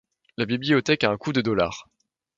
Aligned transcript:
La 0.37 0.47
bibliothèque 0.47 1.03
a 1.03 1.11
un 1.11 1.17
coût 1.17 1.31
de 1.31 1.41
de 1.41 1.45
dollars. 1.45 1.87